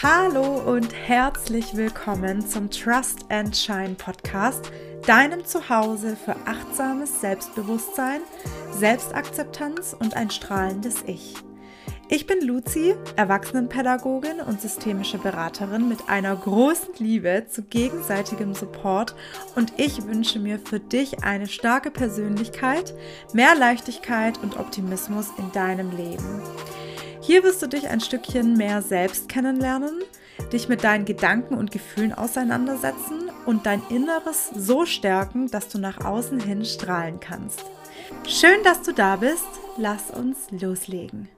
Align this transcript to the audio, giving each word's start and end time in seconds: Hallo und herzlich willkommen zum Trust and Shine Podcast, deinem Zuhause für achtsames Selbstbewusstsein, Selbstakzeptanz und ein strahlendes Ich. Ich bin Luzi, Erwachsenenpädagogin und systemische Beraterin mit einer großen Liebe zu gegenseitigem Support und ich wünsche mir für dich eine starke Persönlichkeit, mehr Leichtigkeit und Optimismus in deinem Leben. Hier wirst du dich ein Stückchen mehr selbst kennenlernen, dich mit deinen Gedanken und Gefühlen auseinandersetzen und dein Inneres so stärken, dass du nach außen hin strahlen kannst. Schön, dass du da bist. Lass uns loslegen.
Hallo 0.00 0.60
und 0.60 0.94
herzlich 0.94 1.74
willkommen 1.74 2.46
zum 2.46 2.70
Trust 2.70 3.26
and 3.30 3.56
Shine 3.56 3.96
Podcast, 3.98 4.70
deinem 5.04 5.44
Zuhause 5.44 6.14
für 6.14 6.36
achtsames 6.46 7.20
Selbstbewusstsein, 7.20 8.20
Selbstakzeptanz 8.70 9.96
und 9.98 10.16
ein 10.16 10.30
strahlendes 10.30 11.02
Ich. 11.08 11.34
Ich 12.08 12.28
bin 12.28 12.46
Luzi, 12.46 12.94
Erwachsenenpädagogin 13.16 14.38
und 14.40 14.60
systemische 14.60 15.18
Beraterin 15.18 15.88
mit 15.88 16.08
einer 16.08 16.36
großen 16.36 16.94
Liebe 16.98 17.46
zu 17.48 17.64
gegenseitigem 17.64 18.54
Support 18.54 19.16
und 19.56 19.72
ich 19.78 20.06
wünsche 20.06 20.38
mir 20.38 20.60
für 20.60 20.78
dich 20.78 21.24
eine 21.24 21.48
starke 21.48 21.90
Persönlichkeit, 21.90 22.94
mehr 23.32 23.56
Leichtigkeit 23.56 24.38
und 24.44 24.60
Optimismus 24.60 25.26
in 25.38 25.50
deinem 25.50 25.90
Leben. 25.90 26.40
Hier 27.28 27.44
wirst 27.44 27.60
du 27.60 27.66
dich 27.66 27.86
ein 27.86 28.00
Stückchen 28.00 28.54
mehr 28.54 28.80
selbst 28.80 29.28
kennenlernen, 29.28 30.02
dich 30.50 30.66
mit 30.70 30.82
deinen 30.82 31.04
Gedanken 31.04 31.56
und 31.58 31.70
Gefühlen 31.70 32.14
auseinandersetzen 32.14 33.30
und 33.44 33.66
dein 33.66 33.82
Inneres 33.90 34.48
so 34.56 34.86
stärken, 34.86 35.50
dass 35.50 35.68
du 35.68 35.78
nach 35.78 36.02
außen 36.06 36.40
hin 36.40 36.64
strahlen 36.64 37.20
kannst. 37.20 37.66
Schön, 38.26 38.62
dass 38.64 38.80
du 38.80 38.94
da 38.94 39.16
bist. 39.16 39.44
Lass 39.76 40.10
uns 40.10 40.38
loslegen. 40.52 41.28